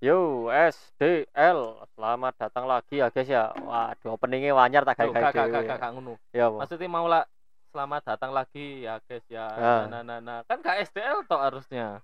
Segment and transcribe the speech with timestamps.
[0.00, 1.76] Yo, SDL.
[1.92, 3.52] Selamat datang lagi ya, guys ya.
[3.52, 5.12] Waduh, openingnya wanyar tak dhewe.
[5.12, 6.16] gak, gak, gak ngono.
[6.32, 6.48] Ya?
[6.48, 7.28] Maksudnya mau lah
[7.68, 9.44] selamat datang lagi ya guys ya.
[9.52, 9.84] Ah.
[9.92, 10.40] Nah, nah, nah.
[10.48, 12.00] Kan gak SDL toh harusnya.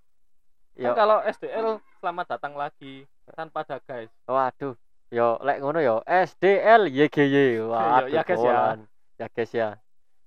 [0.76, 4.12] Yo, Kan kalau SDL selamat datang lagi tanpa ada guys.
[4.28, 4.76] waduh.
[5.08, 7.64] Yo, lek ngono yo, SDL YGY.
[7.64, 8.76] Waduh, ya, guys, ya.
[9.16, 9.68] Ya, guys ya.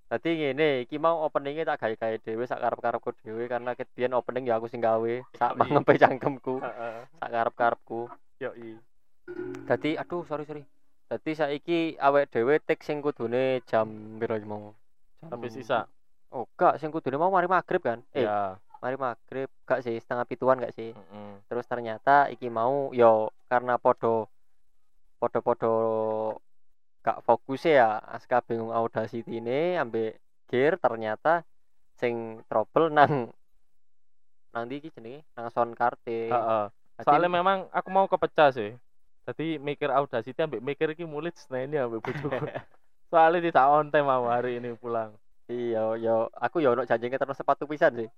[0.10, 4.50] Dadi ngene, iki mau openingnya tak gawe-gawe dhewe sak karep-karepku dhewe karena ket biyen opening
[4.50, 5.14] ya aku sing gawe.
[5.38, 6.58] Sak mangempe cangkemku,
[7.22, 8.10] sak karep-karepku.
[8.42, 8.74] Yo i.
[9.70, 10.66] Dadi aduh sorry sorry.
[11.06, 14.74] Dadi saiki awake dhewe tik sing kudune jam piro mau?
[15.22, 15.86] Jam- Tapi sisa.
[16.34, 18.02] Oh, gak sing kudune mau mari maghrib kan?
[18.14, 18.58] Eh, Ya.
[18.82, 20.90] mari maghrib gak sih setengah pituan gak sih?
[20.94, 21.32] Heeh.
[21.46, 24.26] Terus ternyata iki mau yo karena podo
[25.22, 25.74] podo-podo
[27.00, 31.48] gak fokus ya Aska bingung Audacity ini ambek gear ternyata
[31.96, 33.32] sing trouble nang
[34.50, 36.28] nang iki jenenge nang sound card e.
[36.28, 36.64] Heeh.
[37.00, 38.72] Dadi- Soalnya memang aku mau kepecah sih.
[39.24, 42.34] Jadi mikir Audacity ambek mikir iki mulit seneni ambek bojoku.
[43.10, 45.14] Soalnya tidak on time mau hari ini pulang.
[45.50, 48.10] Iya, yo aku yo ono janjine terus sepatu pisan sih.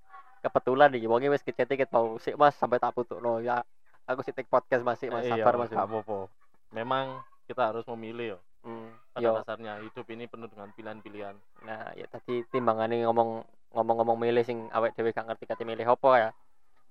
[0.42, 3.62] Kebetulan iki wonge wis kecet-kecet mau sik Mas sampai tak putukno ya.
[4.04, 5.72] Aku sik take podcast Mas sik Mas Iya, sabar Mas.
[5.72, 6.28] apa-apa.
[6.72, 8.40] Memang kita harus memilih yo.
[8.62, 9.32] Hmm, Pada yo.
[9.42, 11.36] dasarnya hidup ini penuh dengan pilihan-pilihan.
[11.66, 13.42] Nah, ya tadi timbangane ngomong
[13.74, 16.30] ngomong-ngomong milih sing awake dhewe gak ngerti kate milih apa ya.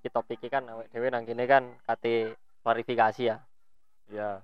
[0.03, 2.35] Ki topik kan awake dhewe nang kene kan kate
[2.67, 3.37] klarifikasi ya.
[4.11, 4.43] Ya.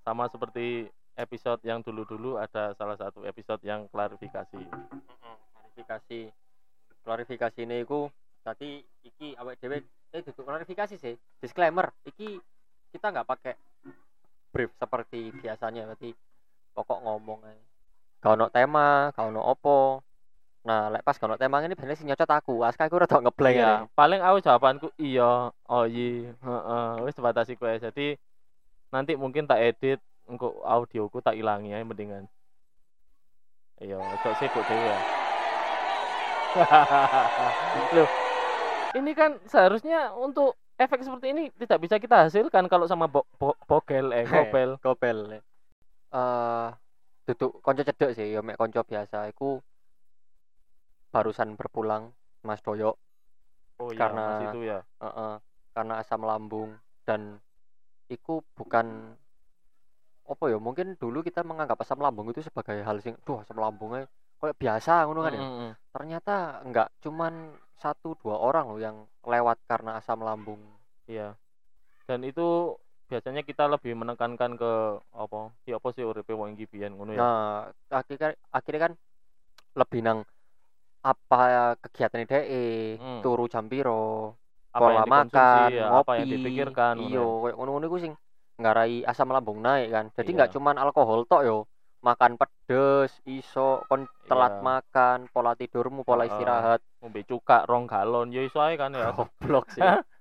[0.00, 0.88] Sama seperti
[1.20, 4.64] episode yang dulu-dulu ada salah satu episode yang klarifikasi.
[5.52, 6.20] Klarifikasi.
[7.04, 8.08] Klarifikasi ini iku
[8.40, 9.84] tadi iki awake dhewe
[10.16, 11.14] eh duduk klarifikasi sih.
[11.44, 12.40] Disclaimer, iki
[12.90, 13.54] kita nggak pakai
[14.50, 16.10] brief seperti biasanya berarti
[16.76, 17.62] pokok ngomong aja.
[18.22, 20.00] Gak ono tema, gak ono opo.
[20.68, 22.54] Nah, lek pas gak ono tema ini bener sing nyocot aku.
[22.68, 23.70] Aska iku rada ngeblank ya.
[23.98, 27.78] paling aku jawabanku iya, oh iya, heeh, wis sebatas iku ae.
[27.80, 28.02] Jadi
[28.94, 29.98] nanti mungkin tak edit
[30.30, 32.24] engko audioku tak ilangi ae mendingan.
[33.82, 34.98] Iya, ojo sibuk dhewe ya.
[37.94, 38.08] Loh,
[38.98, 43.58] ini kan seharusnya untuk efek seperti ini tidak bisa kita hasilkan kalau sama bo bo-
[43.68, 44.76] bogel eh gobel.
[44.82, 45.18] Gobel.
[46.10, 46.68] Eh
[47.26, 49.62] duduk konco cedek sih, ya mek konco biasa iku
[51.10, 52.10] barusan berpulang
[52.42, 52.94] Mas Doyo
[53.80, 54.80] Oh iya, Karena- Mas itu ya.
[55.00, 55.32] Heeh,
[55.72, 56.76] karena asam lambung
[57.08, 57.40] dan
[58.10, 59.16] iku bukan
[60.26, 64.06] apa ya mungkin dulu kita menganggap asam lambung itu sebagai hal sing duh asam lambungnya
[64.38, 65.70] kayak biasa ngono kan ya Mm-mm.
[65.90, 70.60] ternyata enggak cuman satu dua orang loh yang lewat karena asam lambung
[71.10, 71.34] Iya.
[72.06, 72.78] Dan itu
[73.10, 74.72] biasanya kita lebih menekankan ke
[75.10, 75.50] apa?
[75.66, 77.18] Ya apa sih uripe wong iki biyen ngono ya.
[77.18, 77.40] nah
[77.90, 78.92] akhirnya akhirnya kan
[79.74, 80.18] lebih nang
[81.02, 82.40] apa kegiatan ide
[83.00, 83.20] Hmm.
[83.24, 84.36] turu jam piro
[84.70, 85.26] apa pola makan
[85.72, 87.40] ya, ngopi apa yang dipikirkan ngono iyo ya.
[87.42, 88.12] kayak ngono-ngono iku sing
[88.60, 90.36] ngarai asam lambung naik kan jadi Iya.
[90.36, 91.58] nggak cuman alkohol tok yo
[92.00, 94.62] makan pedes iso kon telat Iya.
[94.62, 99.08] makan pola tidurmu pola istirahat Ngombe cuka rong galon ya iso ae kan ya.
[99.16, 99.80] goblok sih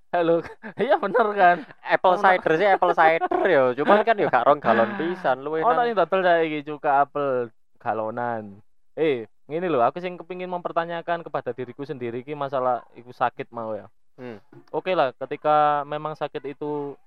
[0.09, 0.41] Halo.
[0.73, 1.57] Iya bener kan.
[1.85, 5.85] apple cider sih apple cider yo cuman kan yo gak rong galon pisan Ono nang
[5.85, 8.57] sing dodol saiki cuka apel galonan.
[8.97, 13.77] Eh, ngene lho, aku sing kepingin mempertanyakan kepada diriku sendiri ki masalah iku sakit mau
[13.77, 13.85] ya.
[14.17, 14.41] Hmm.
[14.73, 16.97] Oke lah, ketika memang sakit itu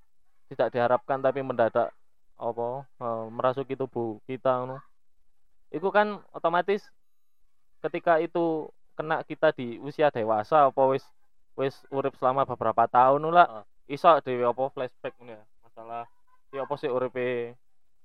[0.55, 1.91] tidak diharapkan tapi mendadak
[2.39, 4.79] apa eh, merasuki tubuh kita ngono.
[5.75, 6.87] Iku kan otomatis
[7.83, 11.03] ketika itu kena kita di usia dewasa apa wis
[11.59, 15.43] wis urip selama beberapa tahun lah iso dhewe apa flashback ngono ya.
[15.65, 16.05] Masalah
[16.53, 17.57] ya apa sih uripe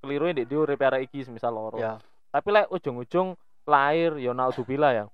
[0.03, 1.79] keliru di uripe arek iki misal loro.
[1.79, 1.99] ya
[2.31, 3.35] Tapi lek ujung-ujung
[3.67, 5.05] lahir ya naudzubillah ya.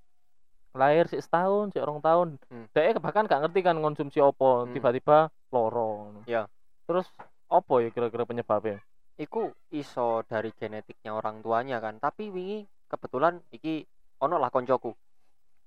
[0.73, 2.27] Lahir sih setahun, sih orang tahun.
[2.49, 2.65] Hmm.
[2.73, 4.73] Dek bahkan gak ngerti kan konsumsi opo, Hmm.
[4.73, 6.09] tiba-tiba loro.
[6.25, 6.49] Ya.
[6.89, 7.05] Terus
[7.45, 8.81] opo ya kira-kira penyebabnya?
[9.13, 13.85] iku iso dari genetiknya orang tuanya kan tapi wingi kebetulan iki
[14.17, 14.89] ono lah koncoku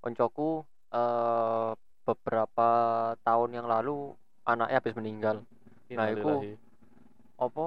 [0.03, 1.71] koncoku eh
[2.07, 2.69] beberapa
[3.27, 4.15] tahun yang lalu
[4.47, 5.37] anaknya habis meninggal
[5.97, 6.51] Nah, Innalillahi.
[7.37, 7.65] apa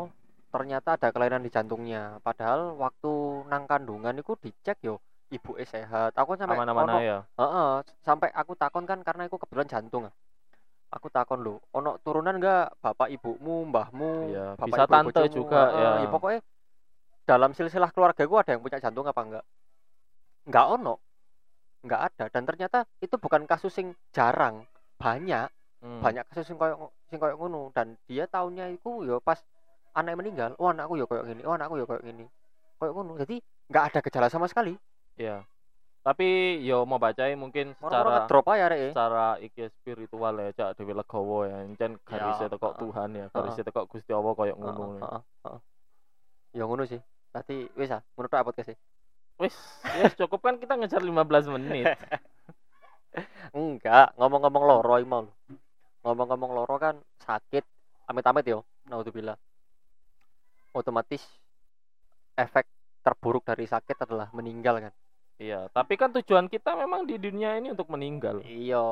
[0.50, 3.12] ternyata ada kelainan di jantungnya padahal waktu
[3.52, 4.96] nang kandungan itu dicek yo
[5.30, 7.18] ibu sehat aku sampai aman-aman ono ae ya.
[7.40, 7.72] Heeh,
[8.04, 10.14] sampai aku takon kan karena aku kebetulan jantung ah.
[10.96, 15.38] aku takon lho ono turunan enggak bapak ibumu mbahmu Iya, bapak bisa ibu tante bojomu?
[15.38, 16.12] juga, Heeh, ya.
[16.14, 16.40] pokoknya
[17.30, 19.46] dalam silsilah keluarga gue ada yang punya jantung apa enggak
[20.50, 20.94] enggak ono
[21.80, 24.68] enggak ada dan ternyata itu bukan kasus yang jarang
[24.98, 25.48] banyak
[25.80, 26.04] Hmm.
[26.04, 29.40] banyak kasus sing koyo sing koyo ngono dan dia tahunnya itu yo pas
[29.96, 32.28] anak meninggal oh anakku yo koyo gini oh anakku yo koyo gini
[32.76, 33.40] koyo ngono jadi
[33.72, 34.76] nggak ada gejala sama sekali
[35.16, 35.40] Iya.
[36.04, 38.92] tapi yo mau bacai mungkin secara ngedrop aja rek.
[38.92, 42.80] secara iki spiritual ya cak dhewe legowo ya encen garise Ya, teko heeh.
[42.84, 45.60] Tuhan ya garise teko Gusti Allah koyo Heeh, ngono heeh, heeh.
[46.60, 47.00] Ya ngono sih.
[47.32, 48.76] Tadi wis ah, menurut apa podcast
[49.40, 49.56] wis
[50.00, 51.88] wis cukup kan kita ngejar 15 menit
[53.52, 55.26] Enggak, ngomong-ngomong loro iki mau.
[56.06, 57.66] Ngomong-ngomong loro kan sakit,
[58.06, 59.34] amit-amit yo, naudzubillah.
[60.72, 61.26] Otomatis
[62.38, 62.70] efek
[63.02, 64.94] terburuk dari sakit adalah meninggal kan.
[65.40, 68.84] iya tapi kan tujuan kita memang di dunia ini untuk meninggal Iya,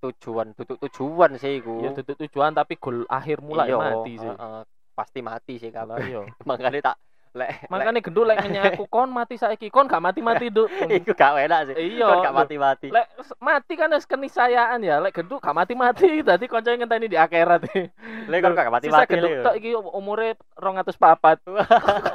[0.00, 1.84] tujuan, tutup tujuan sih iku.
[1.84, 4.60] ya itu tujuan tapi goal akhir mulai Iya, mati sih heeh,
[4.96, 6.00] pasti mati sih kabeh.
[6.00, 6.96] iya Makanya tak
[7.34, 10.70] lek makanya gendul lek ngenyaku kon mati saiki kon gak mati-mati Duk
[11.02, 11.98] iku gak enak sih.
[11.98, 12.88] iya Kon gak mati-mati.
[12.88, 13.10] lek
[13.42, 17.66] mati kan harus keniscayaan ya lek genduk gak mati-mati dadi koncone ngenteni di akhirat
[18.30, 19.42] Lek kon gak sisa mati-mati genduk lho.
[19.42, 21.42] tok iki umure 204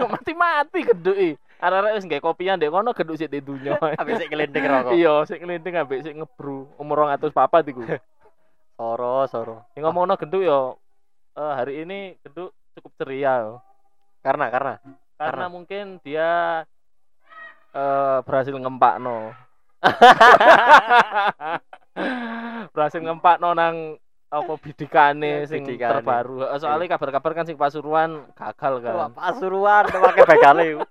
[0.08, 1.30] mati-mati genduk i
[1.60, 4.92] arek-arek wis nggae kopian ndek kono genduk sik di dunya Habis sik ngelinding rokok.
[4.96, 7.36] iya sik ngelinting ambek sik ngebru umur 204
[7.68, 7.84] iku
[8.80, 9.68] Soro, soro.
[9.76, 10.80] Yang ngomongno genduk yo
[11.36, 13.54] eh, hari ini genduk cukup ceria yo.
[14.24, 14.80] Karena karena
[15.20, 15.48] Karena Karena?
[15.52, 16.64] mungkin dia
[17.76, 19.36] eh berhasil ngempakno.
[22.74, 24.00] berhasil ngempakno nang
[24.30, 26.00] apa bidikane sing Bidikane.
[26.00, 26.48] terbaru.
[26.48, 29.12] Eh, Soalnya kabar-kabar kan sing Pasuruan gagal Wah, kan.
[29.12, 30.82] Pasuruan pakai begale iku.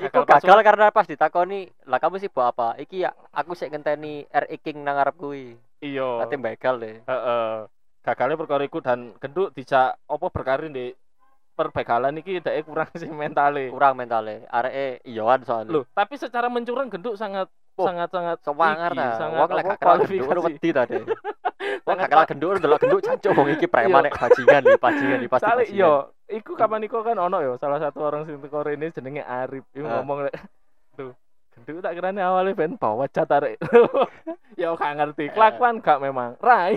[0.00, 2.72] Iku Gagal gagal karena pas ditakoni, lah kamu sih buat apa?
[2.80, 5.60] Iki ya aku sik ngenteni RI King nang ngarep kuwi.
[5.84, 6.24] Iya.
[6.24, 6.96] Berarti begal deh.
[7.04, 7.68] Heeh.
[8.00, 10.88] Gagalnya perkara iku dan genduk dijak apa berkarir di
[11.60, 13.68] perbegalan iki dhek kurang sih mentale.
[13.68, 14.48] Kurang mentale.
[14.48, 15.68] Areke iyoan soalnya.
[15.70, 19.24] Loh, tapi secara mencurang genduk sangat Oh, sangat sangat semangat iki, ta.
[19.32, 21.00] Wong lek gak genduk wedi ta deh.
[21.88, 24.06] Wong gak kenal genduk delok genduk cancuk wong iki preman Iya.
[24.10, 25.46] nek bajingan nih, bajingan nih pasti.
[25.48, 25.72] Bajingan.
[25.72, 25.92] iya,
[26.28, 29.64] iku kapan iku kan ono yo salah satu orang sing teko rene jenenge Arif.
[29.72, 30.02] Iku Ah.
[30.02, 30.34] ngomong lek
[30.92, 31.16] tuh
[31.56, 33.56] genduk tak kirane awalnya ben bawa cat arek.
[34.60, 35.24] ya gak ngerti.
[35.32, 36.36] Kelakuan gak memang.
[36.36, 36.76] Rai.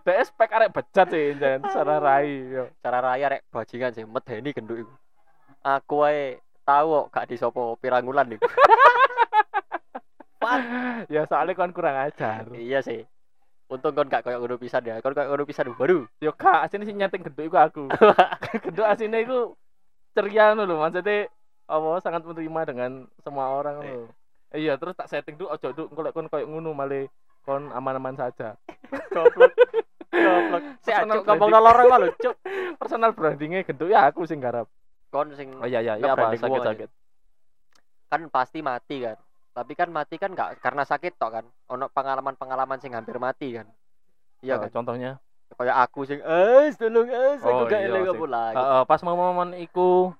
[0.00, 2.64] Dek spek arek becat sih jan secara rai yo.
[2.80, 4.94] cara raya rek bajingan sih medeni genduk iku.
[5.60, 8.48] Aku wae tahu kok gak disopo pirangulan iku.
[11.06, 12.50] Ya soalnya kon kurang ajar.
[12.50, 13.06] Iya sih.
[13.70, 14.98] Untung kon gak koyo ngono pisan ya.
[14.98, 16.02] Kon koyo ngono pisan baru.
[16.18, 17.84] Yo gak asine sing nyeting genduk iku aku.
[18.66, 19.54] genduk asine iku
[20.12, 21.30] ceria ngono lho, maksudnya
[21.70, 22.90] apa sangat menerima dengan
[23.22, 24.10] semua orang lho.
[24.52, 27.08] Iya, terus tak setting dulu ojo dulu engko lek kon koyo ngono male
[27.42, 28.54] kon aman-aman saja.
[29.14, 29.52] Goblok.
[30.10, 30.62] Goblok.
[30.84, 31.50] Sik acuk ngomong
[32.18, 32.34] cuk.
[32.78, 34.70] Personal brandingnya genduk ya aku sing garap.
[35.10, 36.88] Kon sing Oh iya iya, iya apa sakit-sakit.
[38.12, 39.16] kan pasti mati kan.
[39.52, 41.44] Tapi kan mati kan gak karena sakit tok kan.
[41.72, 43.68] Ono pengalaman-pengalaman sing hampir mati kan.
[44.40, 44.70] Iya Oh, kan.
[44.72, 45.12] contohnya
[45.52, 48.56] Kayak aku sing es tolong es Oh, aku gak iya, eling apa lagi.
[48.56, 50.12] Heeh, pas momen iku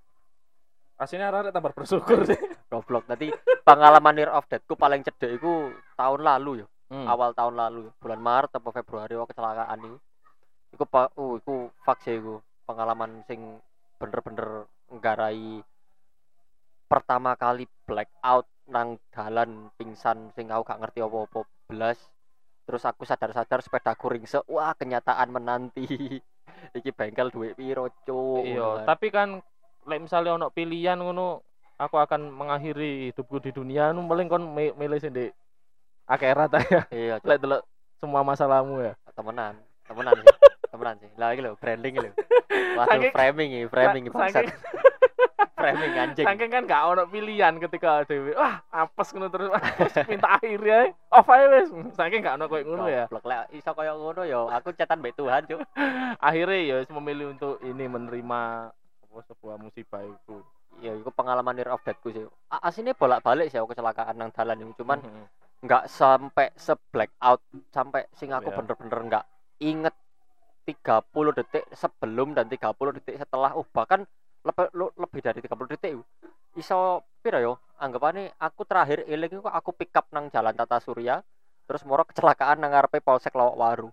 [1.01, 2.37] aslinya arek tambah bersyukur sih.
[2.69, 3.09] Goblok.
[3.09, 3.33] Tadi
[3.65, 6.67] pengalaman near of deathku paling cedek iku tahun lalu ya.
[6.93, 7.09] Hmm.
[7.09, 9.97] awal tahun lalu bulan Maret atau Februari waktu kecelakaan itu
[10.77, 12.45] iku pak uh iku fak sih iku.
[12.69, 13.41] Pengalaman sing
[13.97, 15.65] bener-bener nggarai
[16.93, 21.99] pertama kali blackout nang dalan pingsan sing aku gak ngerti apa-apa belas
[22.69, 25.89] terus aku sadar-sadar sepedaku ringse wah kenyataan menanti.
[26.79, 28.45] Iki bengkel duit piro cuk?
[28.45, 29.41] Iya, tapi kan
[29.89, 31.43] lek misalnya ono pilihan ngono
[31.81, 33.91] aku akan mengakhiri hidupku di dunia.
[33.91, 35.27] Nu paling kon mi- milih di
[36.05, 36.81] akhirat aja.
[36.91, 37.63] iya Lek delok
[38.01, 38.95] semua masalahmu ya.
[39.13, 40.29] temenan temenan sih
[40.67, 42.11] temenan sih lah iki lho branding lho
[42.75, 44.61] waduh Saking- framing iki framing bangsat saking-
[45.63, 49.53] framing anjing Saking kan gak ono pilihan ketika dhewe wah apes ngono terus
[50.05, 51.71] minta akhirnya off ae wis.
[51.93, 53.07] Saking gak ono koyo ngono ya.
[53.07, 55.63] Goblok lek iso kaya ngono ya aku cetan mbek Tuhan, Cuk.
[56.19, 58.41] Akhirnya ya wis memilih untuk ini menerima
[58.73, 60.43] apa sebuah musibah itu.
[60.81, 62.27] Ya iku pengalaman near of deathku sih.
[62.49, 65.25] A- Asine bolak-balik sih aku kecelakaan nang dalan itu, cuman Mhm.
[65.63, 67.39] Nggak sampai se blackout
[67.71, 68.57] sampai sing aku Iya.
[68.59, 69.25] bener-bener nggak
[69.63, 69.95] inget
[70.63, 73.55] 30 detik sebelum dan 30 detik setelah.
[73.55, 74.07] Oh, bahkan
[74.43, 75.91] lebih, lebih dari 30 detik.
[75.95, 76.03] iku.
[76.55, 76.79] Iso
[77.19, 77.53] piro yo?
[77.79, 81.23] Anggapane aku terakhir eling iku aku pick up nang Jalan Tata Surya,
[81.67, 83.91] terus moro kecelakaan nang ngarepe Polsek Lawak Waru.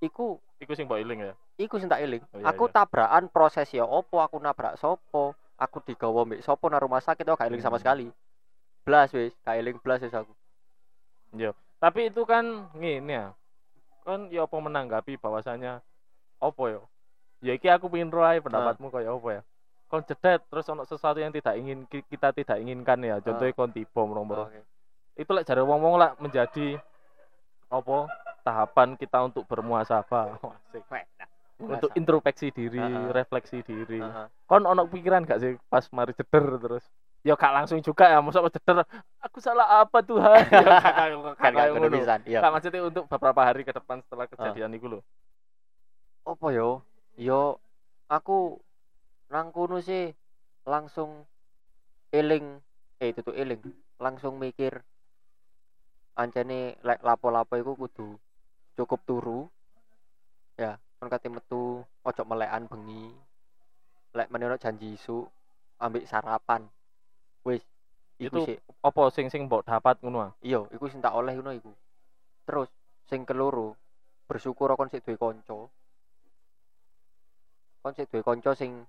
[0.00, 1.34] Iku Iku sing mbok eling ya.
[1.58, 2.22] iku sing tak eling.
[2.32, 2.74] Oh, iya, aku iya.
[2.74, 7.36] tabrakan proses ya opo, aku nabrak sopo, aku digawa mbek sopo nang rumah sakit aku
[7.36, 7.82] gak eling sama Hmm.
[7.82, 8.06] sekali.
[8.82, 10.30] Blas wis, gak eling blas wis aku.
[11.82, 13.26] Tapi itu kan ngene ya.
[14.06, 15.82] Kan ya apa menanggapi bahwasanya
[16.38, 16.80] opo ya?
[17.42, 19.42] Ya iki aku pengen roh ae pendapatmu kaya opo ya?
[19.90, 23.18] Kon cedet terus ono sesuatu yang tidak ingin ki- kita tidak inginkan ya.
[23.18, 24.46] Contohnya kon tiba nomor.
[24.48, 24.60] Oke.
[25.18, 26.78] Itu lek jare wong-wong lah menjadi
[27.68, 28.06] opo
[28.46, 30.38] tahapan kita untuk bermuasabah.
[31.62, 33.14] Nah, Untuk introspeksi diri, Heeh.
[33.14, 34.02] refleksi diri.
[34.02, 34.26] heeh.
[34.50, 36.82] Kon ono pikiran gak sih pas mari ceder terus
[37.22, 38.82] ya gak langsung juga ya masa ceder
[39.22, 40.42] aku salah apa Tuhan?
[40.50, 40.62] Ya
[41.38, 41.94] kan ngono.
[41.94, 42.42] pisan iya.
[42.42, 45.02] Gak maksudnya untuk beberapa hari ke depan setelah kejadian itu loh.
[46.26, 46.82] Apa yo?
[47.14, 47.62] Yo
[48.10, 48.58] aku
[49.30, 50.12] nang kono sih
[50.66, 51.24] langsung
[52.12, 52.60] eling
[53.00, 53.58] eh itu tuh eling
[53.96, 54.82] langsung mikir
[56.12, 58.08] ancene lek lapo-lapo iku kudu
[58.76, 59.40] cukup turu
[60.60, 63.08] ya kon kate metu ojo melekan bengi
[64.12, 65.24] lek meneno janji isu
[65.80, 66.68] ambek sarapan
[67.42, 67.62] wis
[68.18, 70.30] iku Itu- sih apa sing sing mbok dapat ngono ah?
[70.42, 71.70] iya iku sing tak oleh ngono iku.
[72.46, 72.68] Terus
[73.10, 73.74] sing keloro
[74.30, 75.68] bersyukur kon sik duwe kanca.
[77.82, 78.86] Kon sik duwe kanca sing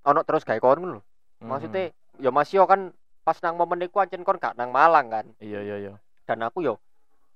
[0.00, 1.00] ono terus gawe kon ngono
[1.40, 1.48] Hmm.
[1.48, 1.88] maksudnya
[2.20, 2.92] ya Mas yo kan
[3.24, 5.26] pas nang momen iku ancen kon gak nang Malang kan.
[5.40, 5.92] Iya iya iya.
[6.28, 6.76] Dan aku yo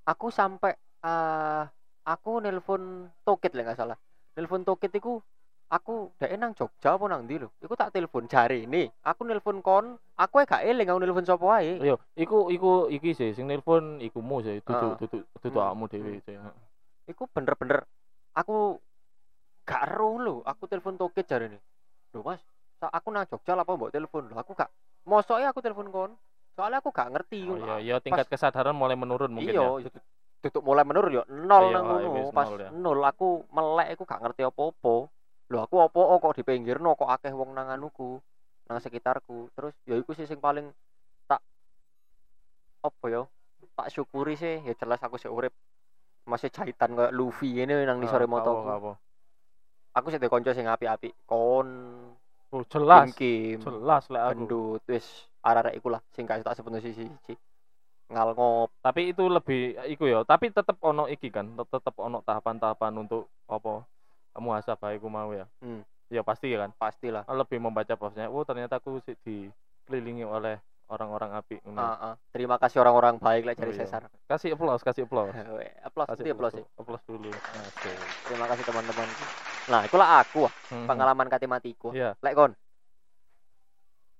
[0.04, 1.62] aku sampai eh
[2.04, 3.96] aku nelpon Tokit lah nggak salah.
[4.36, 5.24] Nelpon Tokit iku
[5.66, 7.48] aku dek nang Jogja apa nang ndi lho?
[7.58, 8.86] Iku tak telepon jari ini.
[9.02, 11.78] Aku nelpon kon aku gak eling aku nelpon sapa wae?
[11.78, 14.62] Iya, iku iku iki sih sing nelpon ikumu sih, Ah.
[14.62, 15.64] duduk duduk duduk Hmm.
[15.64, 16.36] awakmu dhewe sih.
[17.04, 17.84] iku bener-bener
[18.32, 18.80] aku
[19.62, 20.34] gak ero lho.
[20.42, 21.58] Aku telepon Tokit jari ini.
[22.10, 22.40] Lho mas
[22.80, 24.28] aku nang Jogja lah apa mbok telepon?
[24.28, 24.68] Lho aku gak
[25.04, 26.12] mosoknya aku telepon kon.
[26.54, 29.58] Soalnya aku gak ngerti Oh iya, iya tingkat kesadaran mulai menurun mungkin ya.
[29.74, 30.02] iya tutup,
[30.40, 31.22] tutup mulai menurun yo.
[31.26, 32.30] Nol Iya, nang wis ngono.
[32.30, 32.68] pas nol ya.
[32.70, 34.94] nol aku melek aku gak ngerti apa-apa
[35.52, 38.16] lho aku apa kok di pinggirno kok akeh wong nang anuku
[38.68, 40.66] nang sekitarku terus ya iku sih sing paling
[41.28, 41.40] tak
[42.84, 43.22] apa yo
[43.76, 45.52] tak syukuri sih ya jelas aku sih urip
[46.24, 48.92] masih jahitan kayak Luffy ini nang di sore Ah, motoku apa, apa.
[49.96, 51.68] aku sih konco sing api-api kon
[52.54, 53.10] Oh, jelas.
[53.18, 54.46] kim Jelas lah aku.
[54.46, 55.06] gendut wis
[55.42, 57.34] arek-arek iku lah sing gak tak sepenuh sisi siji
[58.12, 62.20] ngal ngop Tapi itu lebih iku ya, tapi tetep ono iki kan, tet- tetep ono
[62.22, 63.82] tahapan-tahapan untuk apa?
[64.36, 65.46] Muhasabah iku mau ya.
[65.58, 65.82] Hmm.
[66.08, 66.70] Ya pasti ya kan.
[66.72, 71.32] pastilah Lebih membaca bahwasanya, oh ternyata aku sih dikelilingi oleh orang-orang
[71.64, 71.80] ngono.
[71.80, 72.14] Ah, ah.
[72.28, 73.80] terima kasih orang-orang baik lah Oh, dari iya.
[73.82, 75.32] Cesar Kasih applause, kasih applause.
[75.88, 77.30] applause Kasih itu applause sih Applause dulu.
[77.32, 77.96] Asik.
[78.24, 79.08] terima kasih teman-teman
[79.64, 80.84] nah itulah aku ah, Mhm.
[80.84, 82.12] pengalaman kate matiku Iya.
[82.20, 82.52] lek kon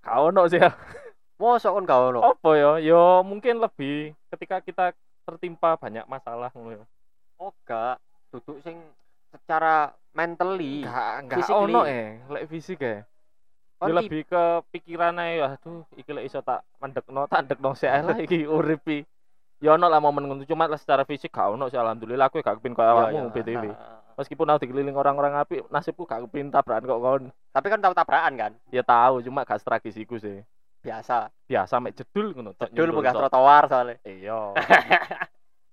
[0.01, 0.73] Kau ono sih ya.
[1.41, 2.73] mosok kon gak ono Apa ya?
[2.81, 4.85] Yo mungkin lebih ketika kita
[5.25, 6.85] tertimpa banyak masalah ngono ya.
[7.37, 8.81] oh gak duduk sing
[9.37, 9.75] secara
[10.13, 11.75] mentally Enggak, enggak physically.
[11.75, 13.03] ono eh, lek fisik ya.
[13.77, 18.17] ki- lebih ke pikiran ae aduh iki lek iso tak mendekno tak ndekno sik lah
[18.17, 19.03] iki urip iki.
[19.59, 22.59] Ya ono lah momen ngono cuma lah secara fisik gak ono sih alhamdulillah aku gak
[22.59, 23.35] kepin koyo Iya, awakmu iya.
[23.35, 23.65] BTW.
[23.67, 24.01] Ah, ah.
[24.15, 27.23] Meskipun aku dikeliling orang-orang apik, nasibku gak kepin tabrakan kok kon.
[27.51, 30.43] tapi kan tahu tabrakan kan Ya tahu cuma gak stragis iku sih.
[30.79, 32.53] biasa Biasa mek jedul ngono
[32.93, 33.23] bekas tok.
[33.23, 34.39] trotoar soalnya Iya.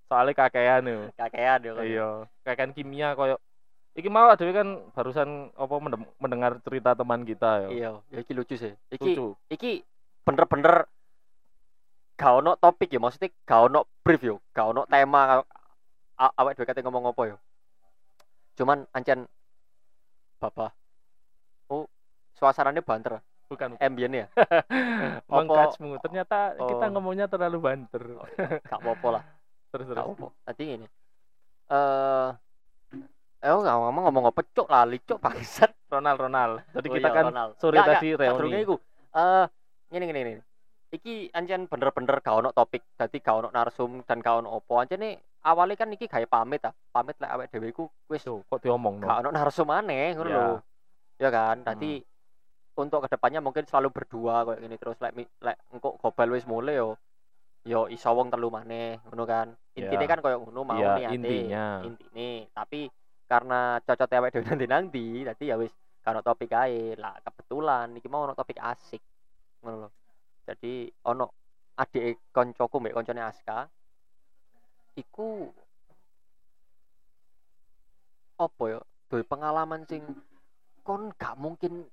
[0.07, 0.99] Soalnya kakean yo.
[1.13, 1.73] kakean yo.
[1.79, 2.09] Iya,
[2.41, 3.39] kakean kimia koyo
[3.91, 5.75] Iki mau dhewe kan barusan apa
[6.17, 7.69] mendengar cerita teman kita ya.
[7.69, 9.35] iya ya iki lucu sih iki Lucu.
[9.47, 9.83] iki
[10.23, 10.87] bener-bener
[12.15, 15.43] gak ono topik ya maksudnya gak ono brief yo gak ono tema
[16.15, 17.37] A- awake dhewe kate ngomong apa yo
[18.53, 19.27] cuman ancen
[20.37, 20.71] bapak
[21.67, 21.83] oh
[22.33, 24.27] suasananya banter Bukan ambien ya
[25.27, 25.99] mengkacmu.
[25.99, 26.89] Ternyata kita Oh.
[26.89, 27.99] ngomongnya terlalu banter.
[28.63, 29.23] gak apa-apa lah
[29.75, 30.15] Terus gak terus.
[30.15, 30.87] apa tadi ini
[31.67, 32.29] eh
[33.41, 36.53] eh nggak ngomong ngomong apa cuk lali cuk bangsat Ronald Ronald.
[36.71, 37.51] Jadi Oh kita iya, kan Ronald.
[37.57, 38.59] sore Nggak, tadi nggak, reuni.
[38.61, 38.75] iku
[39.11, 39.45] eh
[39.89, 40.43] ngene ngene ngene
[40.91, 45.19] iki ancen bener-bener gak ono topik dadi gak ono narsum dan gak ono opo ancene
[45.41, 48.99] awalnya kan iki gawe pamit ah pamit lek awake dhewe iku wis Tuh, kok diomong
[48.99, 49.07] no?
[49.07, 50.35] gak ono narsum aneh ngono Ya.
[50.37, 50.55] lho
[51.17, 52.03] ya kan tadi
[52.73, 56.75] untuk ke depannya mungkin selalu berdua kayak gini terus lek lek engko gobal wis mulai
[56.75, 56.99] yo
[57.63, 60.09] yo iso wong telu maneh ngono kan intinya Ya.
[60.09, 61.65] kan koyo ngono mau Iya, niate intinya.
[61.83, 62.91] intine tapi
[63.31, 65.71] karena cocok awake dhewe nanti nanti tadi ya wis
[66.03, 66.99] ono topik ae.
[66.99, 68.99] Lah kebetulan iki mau ono topik asik
[69.63, 69.87] ngono
[70.43, 71.31] jadi ono
[71.79, 73.71] adik koncoku mbek koncone Aska
[74.99, 75.47] iku
[78.35, 80.03] apa ya duwe pengalaman sing
[80.83, 81.87] kon gak mungkin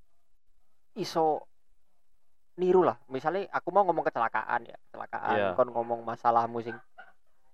[0.99, 1.47] iso
[2.59, 2.99] niru lah.
[3.07, 5.37] Misalnya aku mau ngomong kecelakaan ya kecelakaan.
[5.39, 5.49] Iya.
[5.55, 6.75] kon ngomong masalahmu sing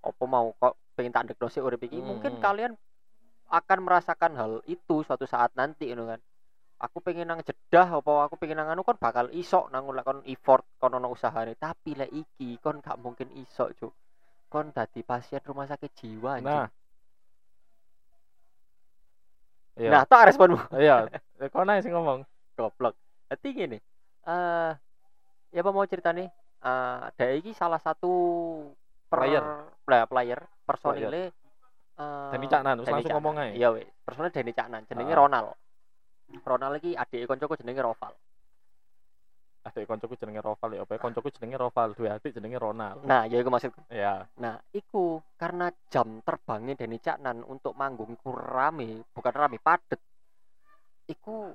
[0.01, 2.73] apa mau kok pengen tak ndekno sik urip iki Hmm, mungkin kalian
[3.51, 6.21] akan merasakan hal itu suatu saat nanti ngono kan
[6.81, 10.65] aku pengen nang jedah apa aku pengen nang anu kon bakal iso nang kon effort
[10.81, 13.93] kon ono usahane tapi lek iki kon gak mungkin iso cuk
[14.51, 16.69] kon dadi pasien rumah sakit jiwa anjing Nah.
[19.75, 19.91] Iya.
[19.91, 21.11] nah tak responmu iya.
[21.43, 22.23] Eh, naik sih ngomong?
[22.55, 22.95] goblok
[23.27, 23.79] jadi gini
[24.25, 24.73] eh
[25.51, 26.31] ya apa mau cerita nih
[26.63, 28.11] eh ada iki salah satu
[29.11, 29.43] per, Player.
[29.83, 30.41] player, player
[31.95, 33.17] eh Dani Caknan, terus Dani langsung Caknan.
[33.17, 33.53] ngomong aja.
[33.53, 35.19] iya weh personilnya Dani Caknan jenenge Ah.
[35.21, 35.49] Ronald
[36.43, 38.13] Ronald iki adik koncoku jenenge Roval
[39.65, 43.37] adik koncoku jenenge Roval ya apa koncoku jenenge Roval dua adik jenenge Ronald nah ya
[43.37, 49.33] iku maksudku ya nah iku karena jam terbangnya Denny Caknan untuk manggung iku rame bukan
[49.33, 50.01] rame padet
[51.07, 51.55] iku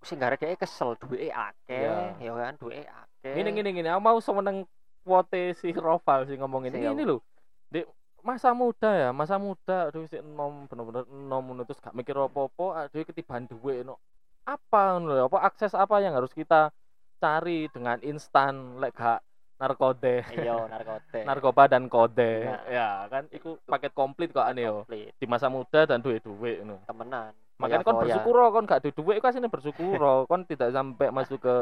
[0.00, 2.16] sing gara dhek kesel duwe akeh Iya.
[2.22, 4.68] ya kan duwe akeh Gini gini gini, aku mau semeneng
[5.00, 6.92] quote si Roval sih ngomongin Siap.
[6.92, 7.24] ini loh.
[7.66, 7.80] Di
[8.24, 12.88] masa muda ya, masa muda aduh si enom bener-bener enom ngono terus gak mikir apa-apa,
[12.88, 14.00] aduh ketiban duwe no.
[14.44, 16.72] Apa ngono apa akses apa yang harus kita
[17.20, 19.20] cari dengan instan lek gak
[19.54, 22.48] narkode, iya narkotik narkoba dan kode.
[22.48, 22.64] Nah.
[22.66, 24.82] Ya, kan itu paket komplit kok ane yo.
[24.90, 26.80] Di masa muda dan duwe-duwe ngono.
[26.88, 28.18] temenan Makanya kon Foya-foya.
[28.18, 31.54] bersyukur kon gak duwe kan sini bersyukur kon tidak sampai masuk ke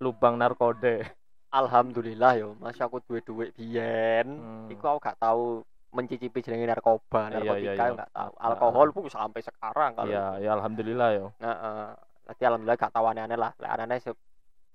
[0.00, 1.04] lubang narkode.
[1.48, 4.68] alhamdulillah yo masih aku duwe duit biyen Hmm.
[4.68, 7.84] iku aku gak tahu mencicipi jenenge narkoba Iya, narkotika iya, iya.
[7.84, 11.26] aku gak tahu alkohol pun sampai sekarang kalau Ya, ya alhamdulillah yo.
[11.38, 11.88] Heeh.
[12.24, 13.52] Dadi alhamdulillah gak tahu aneh-aneh lah.
[13.56, 14.12] Lek aneh se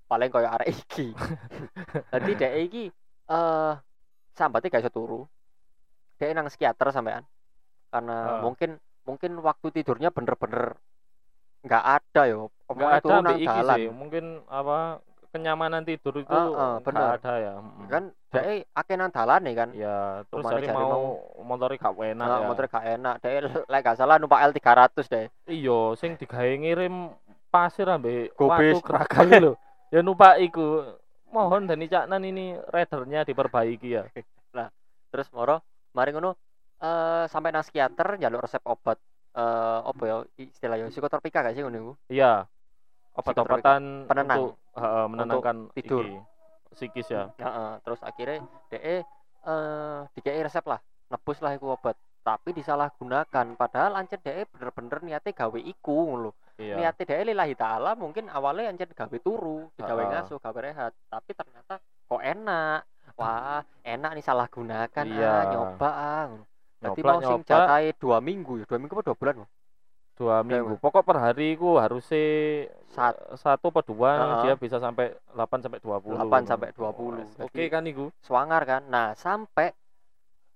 [0.04, 1.14] paling koyo arek iki.
[2.12, 2.84] Dadi dhek iki
[3.24, 3.72] eh
[4.32, 5.22] sambate gak iso turu.
[6.18, 7.22] Dhek nang psikiater sampean.
[7.88, 8.42] Karena Ah.
[8.42, 8.74] mungkin
[9.06, 10.74] mungkin waktu tidurnya bener-bener
[11.62, 12.50] nggak ada yo.
[12.66, 13.76] Omongnya ada nang iki dalan.
[13.78, 13.86] sih.
[13.88, 14.98] Mungkin apa
[15.34, 17.18] kenyamanan tidur itu Heeh, nggak bener.
[17.18, 17.54] ada ya.
[17.90, 19.74] Kan dhek akeh nang dalane kan.
[19.74, 22.46] Ya, terus dari jare mau motornya gak enak Nah, ya.
[22.46, 23.14] motor gak enak.
[23.18, 23.34] Dhek
[23.74, 25.26] lek gak salah numpak L300 deh.
[25.50, 27.10] Iya, sing digawe ngirim
[27.50, 28.78] pasir ambek Gobis.
[28.78, 29.52] watu keragal lho.
[29.94, 30.94] Ya numpak iku.
[31.30, 34.02] Mohon Dani Caknan ini ridernya diperbaiki ya.
[35.10, 36.34] Terus moro mari ngono
[36.78, 38.98] eh sampai nang psikiater njaluk resep obat
[39.34, 41.92] eh apa ya istilahnya psikotropika gak sih ngono iku?
[42.10, 42.46] Iya.
[43.14, 44.38] Obat-obatan Penenang.
[44.38, 46.04] untuk heeh, menenangkan tidur.
[46.04, 46.18] iki,
[46.74, 47.30] psikis ya.
[47.38, 49.06] Heeh, terus akhirnya DE
[49.44, 51.94] eh dikei resep lah, nebus lah iku obat.
[52.24, 56.30] Tapi disalahgunakan padahal ancen DE bener-bener niate gawe iku ngono.
[56.58, 56.74] Iya.
[56.80, 60.10] Niate DE lillahi taala mungkin awalnya ancen gawe turu, digawe Heeh.
[60.10, 62.82] ngasuh, gawe rehat, tapi ternyata kok enak.
[63.14, 65.30] Wah, enak nih salah gunakan Iya.
[65.30, 66.26] ah, nyoba ah.
[66.82, 69.34] Berarti mau sing jatahe 2 minggu ya, 2 minggu apa 2 bulan?
[70.14, 70.78] Dua minggu.
[70.78, 74.42] Pokok per hari ku harusnya Sat- satu atau dua Heeh.
[74.46, 76.14] dia bisa sampai 8 sampai 20.
[76.14, 77.26] 8 sampai 20.
[77.42, 78.14] Oke Jadi- kan iku?
[78.22, 78.82] Swanger kan.
[78.86, 79.74] Nah, sampai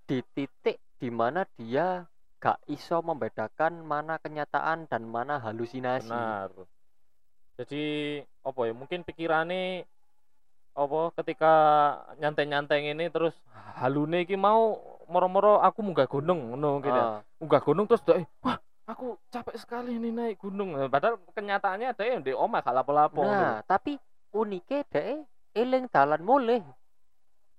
[0.06, 2.06] di titik di mana dia
[2.38, 6.06] gak iso membedakan mana kenyataan dan mana halusinasi.
[6.06, 6.54] Benar.
[7.58, 7.84] Jadi
[8.22, 8.72] apa ya?
[8.72, 9.82] Mungkin pikirannya
[10.78, 11.52] apa ketika
[12.22, 13.34] nyantai-nyantai ini terus
[13.74, 14.78] halune iki mau
[15.10, 16.94] moro-moro aku munggah gunung ngono ya.
[16.94, 18.26] Ah, Munggah gunung terus dek eh,
[18.88, 20.72] aku capek sekali ini naik gunung.
[20.72, 23.20] Nah, Padahal kenyataannya ada yang di omah gak lapo-lapo.
[23.20, 24.00] nah, tapi
[24.32, 26.64] unike dhek eling dalan mulih.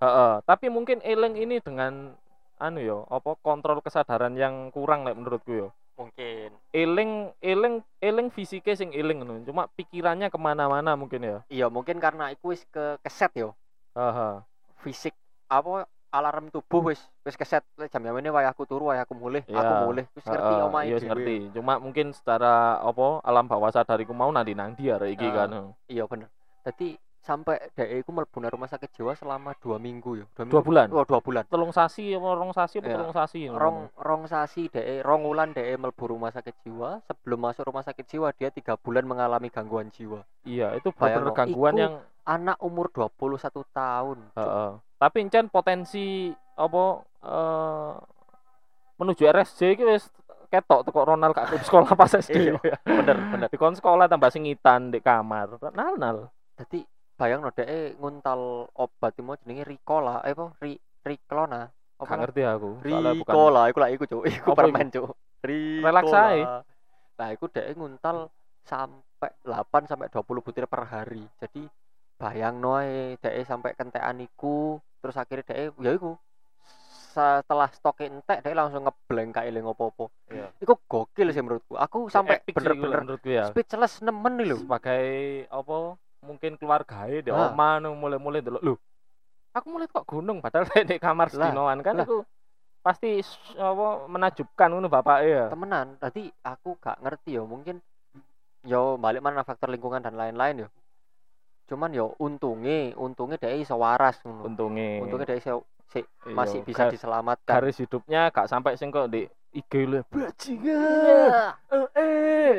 [0.01, 2.17] Heeh, tapi mungkin eling ini dengan
[2.57, 5.69] anu ya, apa kontrol kesadaran yang kurang lek menurutku ya.
[5.99, 6.55] Mungkin.
[6.71, 11.37] Eling eling eling fisiknya sing eling ngono, cuma pikirannya ke mana-mana mungkin ya.
[11.51, 13.51] Iya, mungkin karena iku wis ke keset yo.
[13.93, 14.39] Heeh.
[14.79, 15.11] Fisik
[15.51, 19.45] apa alarm tubuh wis wis keset jam jam ini wae aku turu wae aku mulih
[19.45, 19.57] Iya.
[19.57, 21.37] aku mulih wis ngerti Heeh, omahe iya ngerti.
[21.53, 25.35] Cuma mungkin secara apa alam bawah sadariku mau nandi nandi arek iki Heeh.
[25.35, 25.49] kan.
[25.85, 26.29] iya bener
[26.65, 30.61] jadi sampai dhek iku mlebu nang rumah sakit jiwa selama dua minggu ya dua, Dua
[30.63, 30.87] bulan?
[30.89, 32.95] oh, dua bulan Telung sasi rong sasi apa Iya.
[32.95, 33.39] telung sasi.
[33.45, 38.07] rong rong sasi dhek rong wulan dhek mlebu rumah sakit jiwa sebelum masuk rumah sakit
[38.07, 41.93] jiwa dia tiga bulan mengalami gangguan jiwa Iya, itu no, gangguan iku yang
[42.23, 44.39] anak umur 21 tahun Cuk.
[44.39, 44.71] Heeh.
[44.99, 46.27] Tapi encen potensi
[46.59, 46.83] apa
[47.23, 47.93] eh
[48.99, 50.11] menuju RSJ iki wis
[50.51, 52.51] ketok teko Ronald ke sekolah pas SD.
[52.51, 55.55] Iya, bener bener Di kon sekolah tambah singitan di kamar.
[55.71, 56.17] Nal nal.
[56.59, 56.83] jadi
[57.15, 61.63] bayang no dhek nguntal obat mau jenenge Ricola eh apa Ri Riklona
[61.99, 62.69] apa Gak ngerti aku.
[62.83, 65.07] Ricola iku lah iku cuk iku Apa permen cuk
[66.35, 66.43] ae.
[67.15, 68.27] nah iku dhek nguntal
[68.67, 71.63] sampai 8 sampai 20 butir per hari jadi
[72.19, 76.11] bayang noe dhek sampai kentekan iku terus akhirnya dhek ya iku
[77.09, 80.53] setelah stok entek dhek langsung ngeblank kayak eling opo-opo Iya.
[80.59, 83.49] iku gokil sih menurutku aku sampai Epic sih iku bener-bener menurutku ya.
[83.49, 85.05] speechless nemen nih lho Sebagai
[85.47, 85.75] apa
[86.21, 87.49] mungkin keluarga di Ah.
[87.49, 88.59] oma nu mulai-mulai dulu.
[88.61, 88.77] Loh,
[89.51, 92.05] aku mulai kok gunung padahal di kamar sedinoan kan lah.
[92.05, 92.21] itu
[92.79, 93.19] pasti
[93.55, 95.43] apa menajubkan ngono bapak ya.
[95.47, 97.81] temenan tadi aku gak ngerti ya mungkin
[98.61, 100.67] yo balik mana faktor lingkungan dan lain-lain yo
[101.69, 104.99] cuman yo untungnya untungnya dhek iso waras ngono Untungnya.
[104.99, 109.07] untungnya dhek iso si- Iya, masih bisa ga- diselamatkan garis hidupnya gak sampai sing kok
[109.07, 111.29] di IG lu bajingan Iya.
[111.97, 112.57] eh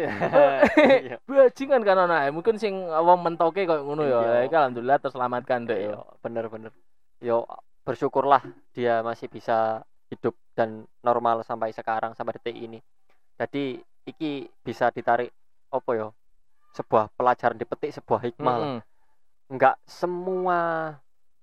[1.00, 1.16] Iya.
[1.22, 5.86] bajingan kan ana mungkin sing apa mentoke koyo ngono ya iki alhamdulillah terselamatkan dek ya
[5.88, 6.72] Iya, bener-bener.
[7.20, 7.46] Yo
[7.80, 12.82] bersyukurlah dia masih bisa hidup dan normal sampai sekarang sampai detik ini.
[13.34, 15.30] Jadi iki bisa ditarik
[15.68, 16.10] apa yo?
[16.70, 18.68] Sebuah pelajaran dipetik sebuah hikmah lah.
[19.50, 19.52] Mm-mm.
[19.52, 20.58] enggak semua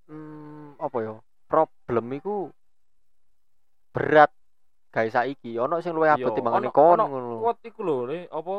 [0.07, 1.13] hmm, apa ya
[1.45, 2.35] problem iku
[3.91, 4.31] berat
[4.89, 7.97] guys saiki ono sing luwih abot Iya, timbangane ono- kon ono ngono Quote iku lho,
[8.07, 8.53] ne, apa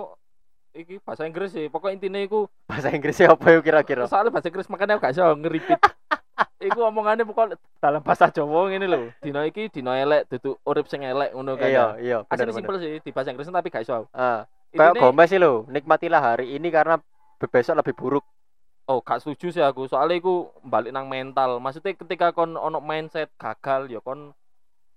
[0.70, 1.66] iki bahasa Inggris sih.
[1.66, 5.24] Pokok intine iku bahasa Inggrisnya apa ya kira-kira soalnya bahasa Inggris makanya aku gak iso
[5.34, 5.80] ngeripit.
[6.68, 9.00] iku omongannya pokok dalam bahasa Jawa ngene lho.
[9.18, 11.66] Dino iki dino elek duduk urip sing elek ngono kan.
[11.66, 11.87] iya ya.
[11.96, 13.94] iya bener Asli simpel sih di bahasa Inggris tapi gak iso.
[13.96, 14.06] aku.
[14.12, 17.00] ah kayak Intine- Gomez sih lo nikmatilah hari ini karena
[17.38, 18.24] be- besok lebih buruk
[18.88, 19.85] Oh, gak setuju sih aku.
[19.85, 21.61] Soalnya iku balik nang mental.
[21.61, 24.33] Maksudnya ketika kon ono mindset gagal ya kon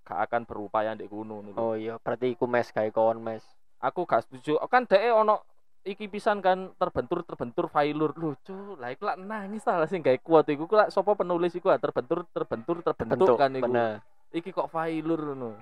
[0.08, 1.52] gak akan berupaya ndek kuno lho.
[1.60, 2.00] oh iya.
[2.00, 3.44] Berarti iku mes kayak kawan mes.
[3.84, 4.64] Aku gak setuju.
[4.72, 5.44] Kan dhek ono
[5.84, 10.48] iki pisan kan terbentur terbentur failur lucu lah iku lak nangis lah sing gawe kuat
[10.48, 10.72] iku.
[10.72, 13.68] Ku lak sapa penulis iku ah, terbentur terbentur terbentuk bentuk kan iku.
[13.68, 14.00] bener.
[14.32, 15.60] Iki kok failur ngono.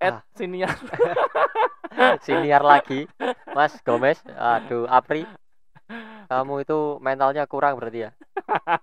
[0.00, 0.08] Ah.
[0.08, 0.72] Ed sinian
[2.24, 3.04] siniar lagi.
[3.52, 4.24] Mas Gomez.
[4.40, 5.28] Aduh Apri
[6.26, 8.10] kamu itu mentalnya kurang berarti ya?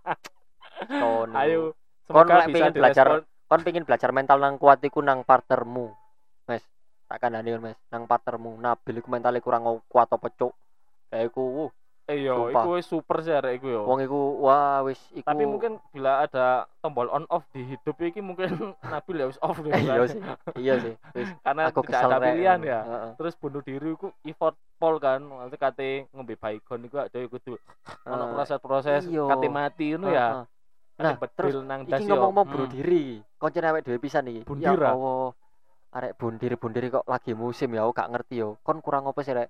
[1.01, 1.35] Kono.
[1.39, 1.61] ayo
[2.03, 3.07] Kon semoga bisa belajar
[3.47, 5.91] kon pingin belajar mental nang kuat iku nang partnermu
[6.51, 6.63] Mes
[7.07, 8.59] tak kandhani Mes nang partnermu.
[8.59, 10.51] Nabil iku mentalnya kurang kuat apa cuk?
[11.07, 11.71] Kayak iku wuh,
[12.11, 13.81] iya iku wis super sih arek iku yo.
[13.87, 18.19] Wong iku wah wis iku tapi mungkin bila ada tombol on off di hidup iki
[18.19, 18.51] mungkin
[18.91, 20.21] Nabil ya wis off deh iya sih
[20.59, 20.93] iya sih.
[21.15, 22.79] Wis karena aku tidak ada pilihan ya.
[22.83, 23.11] Heeh.
[23.15, 25.23] terus bunuh diri ku effort pol kan.
[25.23, 27.55] Nanti kate ngombe baygon iku ada kudu
[28.03, 30.43] ono proses-proses kate mati ngono ya.
[30.93, 32.19] Nah, terus nang iki das yo.
[32.19, 32.75] ngomong mau bunuh Hmm.
[32.77, 34.43] diri koncen awake dhewe pisan iki.
[34.59, 34.91] Ya ah?
[34.91, 35.31] Allah
[35.93, 38.59] arek bundir bundir kok lagi musim ya aku gak ngerti yo.
[38.59, 39.47] Kon kurang apa sih rek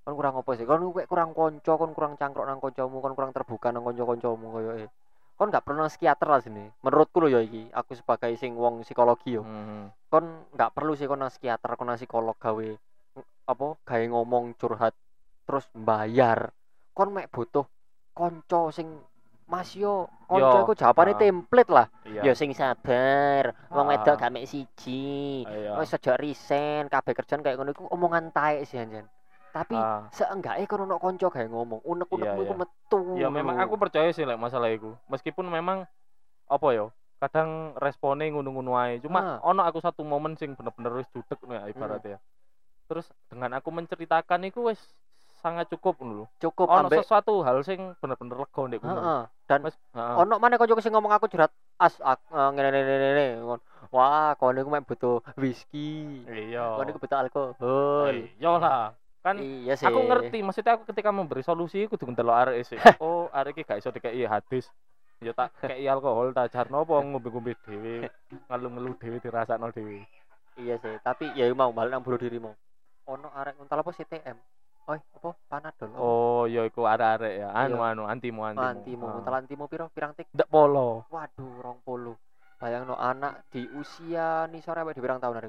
[0.00, 3.68] kon kurang apa sih kon kurang konco kon kurang cangkrok nang koncomu kon kurang terbuka
[3.70, 4.86] nang konco-koncomu koyo e
[5.36, 9.36] kon gak perlu psikiater lah sini menurutku lho ya iki aku sebagai sing wong psikologi
[9.36, 9.88] yo Hmm.
[10.08, 12.68] kon nggak perlu sih kon nang psikiater kon nang psikolog gawe
[13.46, 14.92] apa gawe ngomong curhat
[15.44, 16.52] terus bayar
[16.92, 17.64] kon mek butuh
[18.12, 19.00] konco sing
[19.50, 21.18] Mas yo konco Yo, iku jawabane ah.
[21.18, 22.22] template lah Iya.
[22.22, 23.98] ya sing sabar wong Ah.
[23.98, 25.74] wedok gak mek siji Iya.
[25.74, 29.10] wis aja resign kabeh kerjaan kayak ngono iku omongan taek sih anjen
[29.50, 30.06] tapi Ah.
[30.10, 32.60] seenggaknya kon ono kanca gawe ngomong unek-unekmu Iya, iku iya.
[32.60, 34.94] metu Ya memang aku percaya sih lek masalah itu.
[35.06, 35.84] Meskipun memang
[36.46, 38.98] apa yo, kadang responnya ngono-ngono ae.
[38.98, 42.18] Cuma ono aku satu momen sing bener-bener wis judek ya ibaratnya.
[42.86, 44.80] Terus dengan aku menceritakan itu wis
[45.40, 46.28] sangat cukup lho.
[46.36, 48.92] cukup Ono ambek sesuatu hal sing bener-bener lega ndek kono.
[48.92, 50.14] heeh dan Mas, heeh.
[50.20, 53.26] ono mana kanca sing ngomong aku curhat as ak- eh, ngene ngene
[53.88, 56.76] wah kon iku mek butuh whisky Iya.
[56.76, 58.92] kon iku butuh alkohol Iya lah.
[59.20, 62.78] Kan iya sih aku ngerti maksudnya aku ketika memberi solusi kudu ndelok arek sih.
[63.04, 64.64] oh, arek iki gak iso dikeki hadis.
[65.20, 68.08] Ya tak kei alkohol tak jarno apa ngombe-ngombe dhewe,
[68.48, 70.00] ngeluh-ngeluh dhewe dirasakno dhewe.
[70.58, 72.52] iya sih tapi ya mau balik nang bunuh dirimu
[73.08, 74.36] ono arek nguntal apa CTM
[74.90, 77.48] oh apa panadol oh ya iku arek-arek ya.
[77.54, 77.92] Anu Iya.
[77.94, 78.66] anu antimu antimu.
[78.66, 79.12] antimu Ah.
[79.16, 81.06] nguntal antimu piro pirang tik Ndak polo.
[81.08, 82.16] waduh rong puluh
[82.60, 85.48] bayang anak di usia nih sore apa di pirang tahun ada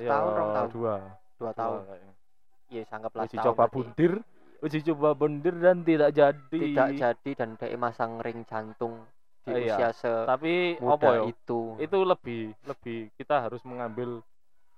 [0.00, 0.68] Ya, Setahun, rong tahun.
[0.72, 0.94] Dua.
[1.36, 1.80] dua tahun.
[2.70, 4.12] Iya sanggaplah Uji coba bundir.
[4.62, 6.58] Uji coba bundir dan tidak jadi.
[6.60, 9.02] tidak jadi dan dia masang ring jantung
[9.42, 9.74] di Iya.
[9.74, 11.22] usia semuda Tapi apa ya?
[11.32, 14.20] itu Itu lebih lebih kita harus mengambil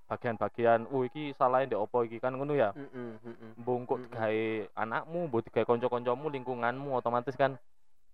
[0.07, 2.70] bagian-bagian oh iki salahnya ndek opo iki kan ngono ya.
[2.76, 3.50] Mm-mm, mm-mm.
[3.57, 7.57] Bungkuk digawe anakmu, mbok digawe kanca-kancamu, lingkunganmu otomatis kan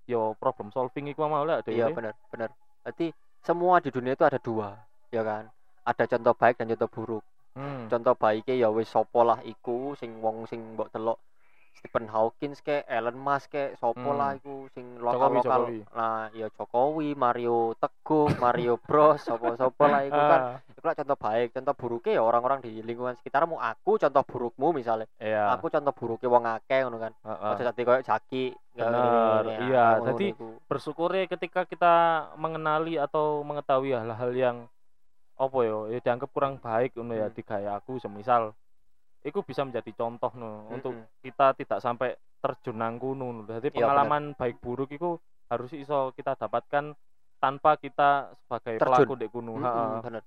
[0.09, 2.49] yo problem solving iku mau lah iya benar benar
[2.81, 3.12] berarti
[3.45, 4.73] semua di dunia itu ada dua
[5.12, 5.53] ya kan
[5.85, 7.25] ada contoh baik dan contoh buruk
[7.59, 7.90] Hmm.
[7.90, 11.18] contoh baiknya ya wis sopo lah iku sing wong sing mbok delok
[11.75, 14.18] Stephen Hawking ke Elon Musk ke sopo Hmm.
[14.18, 15.79] lah iku sing lokal lokal Jokowi.
[15.90, 20.94] nah ya Jokowi Mario Teguh Mario Bros sopo sopo lah iku kan Ah, itu lah
[20.94, 25.51] contoh baik contoh buruknya ya orang-orang di lingkungan sekitarmu aku contoh burukmu misalnya iya.
[25.51, 27.51] aku contoh buruknya wong akeh ngono kan Heeh.
[27.51, 28.44] aja dadi koyo jaki
[28.79, 30.27] ngene-ngene, iya, ah, ngono jadi
[30.66, 31.94] bersyukurnya ketika kita
[32.35, 34.57] mengenali atau mengetahui hal-hal yang
[35.38, 37.37] apa yo ya dianggap kurang baik ngono ya Hmm.
[37.37, 38.53] di gaya aku semisal
[39.27, 41.22] itu bisa menjadi contoh no untuk Mm-mm.
[41.24, 42.09] kita tidak sampai
[42.42, 45.18] terjun nang kuno Iya, pengalaman baik buruk itu
[45.51, 46.94] harus iso kita dapatkan
[47.42, 48.87] tanpa kita sebagai Terjun.
[48.87, 49.53] pelaku di kuno.
[49.59, 50.22] Mm-mm, bener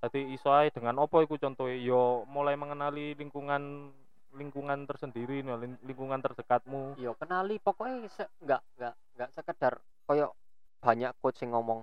[0.00, 3.92] Jadi iso ae dengan apa iku contohnya yo mulai mengenali lingkungan
[4.32, 6.96] lingkungan tersendiri no, ling- lingkungan terdekatmu.
[6.96, 9.74] yo kenali pokoknya se nggak nggak nggak sekedar
[10.08, 10.32] koyo
[10.80, 11.80] banyak coach yang ngomong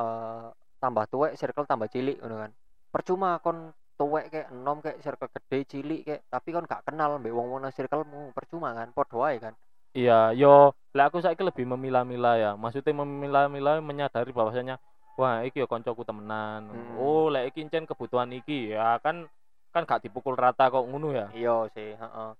[0.00, 0.48] eh
[0.82, 2.50] tambah tuwek circle tambah cilik ngono kan
[2.90, 7.30] percuma kon tuwek kayak enom kayak circle gede cilik kayak tapi kon gak kenal mbek
[7.30, 9.54] wong-wong nang circlemu percuma kan podo ae kan
[9.92, 12.50] Iya, yo, lah aku saiki lebih memilah-milah ya.
[12.56, 14.80] Maksudnya memilah-milah menyadari bahwasanya
[15.20, 16.64] wah iki yo koncoku temenan.
[16.72, 16.96] Hmm.
[16.96, 19.28] Oh, lek iki encen kebutuhan iki ya kan
[19.72, 21.26] kan gak dipukul rata kok ngono ya.
[21.32, 22.30] iya sih heeh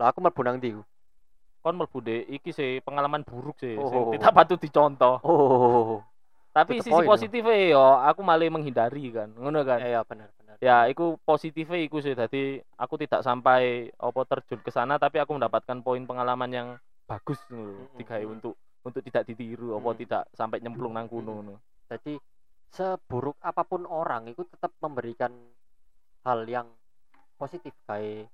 [0.00, 0.72] lah aku mlebu nang ndi
[1.60, 2.00] kon mlebu
[2.32, 4.08] iki sih pengalaman buruk sih sing Oh.
[4.16, 6.00] tidak patut dicontoh oh
[6.50, 9.78] the sisi positifnya yo aku malah menghindari kan ngono kan?
[9.78, 14.68] Iya benar benar ya iku positifnya iku sih jadi aku tidak sampai apa terjun ke
[14.68, 16.68] sana tapi aku mendapatkan poin pengalaman yang
[17.08, 18.34] bagus ngono lho, Mm-mm, digawe mm.
[18.38, 19.98] untuk untuk tidak ditiru apa Mm.
[20.04, 21.54] tidak sampai nyemplung nang kuno ngono.
[21.90, 22.20] Jadi
[22.70, 25.32] seburuk apa pun orang itu tetap memberikan
[26.22, 26.68] hal yang
[27.34, 28.30] positif kayak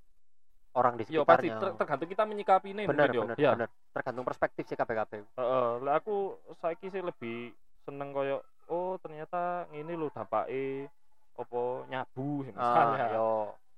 [0.77, 3.57] orang di Yo pasti sekitarnya ter- tergantung kita menyikapi ini benar benar ya.
[3.57, 9.71] benar tergantung perspektif sih KPKP Heeh, lah aku saiki sih lebih seneng koyo oh ternyata
[9.71, 10.91] ini lho dampake
[11.39, 13.07] apa nyabu misalnya.
[13.07, 13.31] ah yo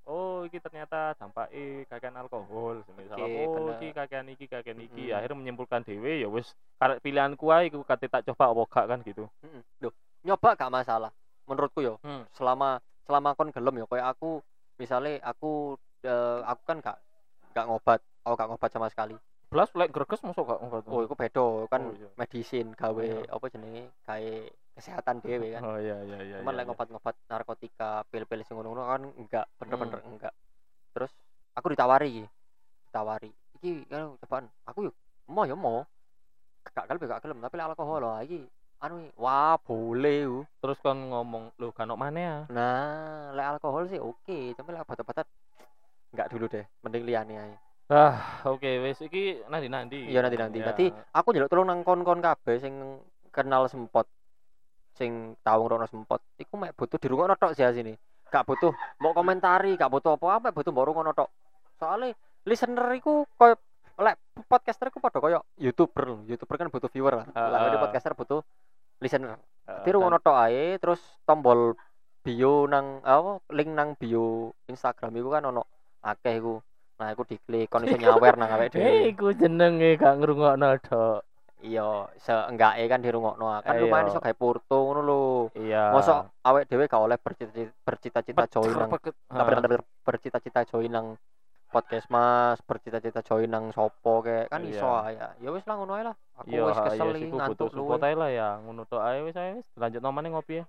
[0.09, 3.29] Oh, iki ternyata dampake kakean alkohol misalnya.
[3.29, 3.77] Oke, oh, bener.
[3.77, 5.13] iki kakean iki kakean iki.
[5.13, 5.17] Mm-mm.
[5.21, 6.49] Akhirnya menyimpulkan dhewe ya wis
[6.81, 9.29] karek pilihanku ae iku kate tak coba apa gak kan gitu.
[9.45, 9.61] Mm-mm.
[9.85, 9.93] Loh,
[10.25, 11.13] nyoba gak masalah
[11.45, 12.25] menurutku yo Hmm.
[12.33, 14.41] selama selama kon gelem yo kayak aku
[14.81, 16.97] misalnya aku eh, aku kan gak
[17.53, 19.17] gak ngobat aku gak ngobat sama sekali
[19.49, 20.85] Blas lek greges mosok gak ngobat.
[20.87, 22.09] oh itu bedo kan Oh, iya.
[22.21, 23.25] medisin gawe Iya.
[23.33, 26.37] apa jenenge kayak kesehatan dewe kan Oh iya iya iya.
[26.45, 26.69] cuman iya, lek iya.
[26.69, 30.13] ngobat-ngobat narkotika pil-pil sing ngono-ngono kan enggak bener-bener Hmm.
[30.15, 30.35] enggak
[30.93, 31.09] terus
[31.57, 32.25] aku ditawari iki
[32.87, 34.93] ditawari iki kan cobaan aku yo
[35.27, 35.81] mau yo mau
[36.69, 38.45] gak gelem gak gelem tapi lek alkohol lah iki
[38.79, 40.37] anu wah boleh yo.
[40.63, 45.25] Terus kon ngomong, "Lho kan mana ya?" nah lek alkohol sih oke tapi lek obat-obatan
[46.13, 47.55] enggak dulu deh mending liyane ae
[47.89, 50.13] Ah, oke wis iki nanti-nanti.
[50.13, 50.59] iya nanti nanti.
[50.61, 50.69] Ya.
[50.69, 53.01] nanti aku njaluk tolong nang kon-kon kabeh sing
[53.33, 54.05] kenal sempot
[54.93, 57.97] sing tau ngrono sempot iku mek butuh dirungokno tok sih sini
[58.29, 61.33] gak butuh mau komentari gak butuh apa-apa butuh mbok rungono tok.
[61.81, 62.13] Soalnya
[62.45, 63.57] listener iku koyo
[63.97, 67.27] lek podcaster iku padha koyo youtuber youtuber kan butuh viewer lah.
[67.33, 68.45] Lah ini podcaster butuh
[69.01, 69.41] listener.
[69.65, 71.73] Heeh, Tapi rungono tok ae terus tombol
[72.21, 75.65] bio nang apa link nang bio Instagram iku kan ono
[76.05, 76.61] akeh iku
[76.99, 78.91] nah iku diklik kon iso nyawer nang awake dhewe.
[79.15, 81.23] Iku jenenge gak ngrungokno dok.
[81.59, 83.63] iya seenggake kan dirungokno.
[83.63, 83.83] Kan Iya.
[83.83, 85.23] lumayan iso gawe porto ngono lho.
[85.55, 85.91] Iya.
[85.91, 88.91] mosok awake dhewe gak oleh bercita- bercita-cita join nang
[89.31, 89.43] Ah.
[89.45, 91.07] bener-bener bercita-cita join nang
[91.69, 92.59] podcast mas.
[92.63, 95.11] Bercita-cita join nang sopo kayak kan iso Iya.
[95.13, 95.27] ya.
[95.39, 96.15] Ya wis lah ngono ae lah.
[96.37, 98.49] Aku Iya, wis iya kesel sih, iki ku butuh ngantuk support ae lah ya.
[98.59, 99.67] Ngono tok ae wis ae wis.
[99.75, 100.67] Lanjut nomane ngopi ya